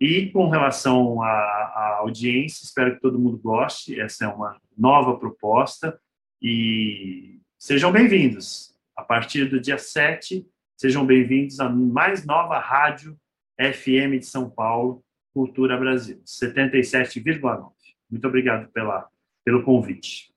[0.00, 4.00] E com relação à, audiência, espero que todo mundo goste.
[4.00, 5.96] Essa é uma nova proposta
[6.40, 8.74] e sejam bem-vindos.
[8.96, 10.44] A partir do dia 7,
[10.76, 13.16] sejam bem-vindos à mais nova rádio
[13.60, 17.72] FM de São Paulo, Cultura Brasil, 77,9.
[18.10, 19.08] Muito obrigado pela,
[19.44, 20.34] pelo convite.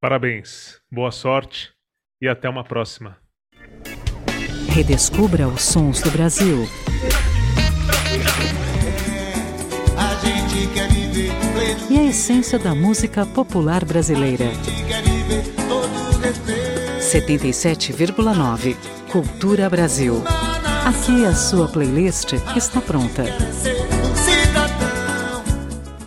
[0.00, 1.72] Parabéns, boa sorte
[2.22, 3.18] e até uma próxima.
[4.70, 6.66] Redescubra os sons do Brasil.
[11.90, 14.52] E a essência da música popular brasileira.
[17.00, 18.76] 77,9
[19.10, 20.22] Cultura Brasil.
[20.86, 23.24] Aqui a sua playlist está pronta.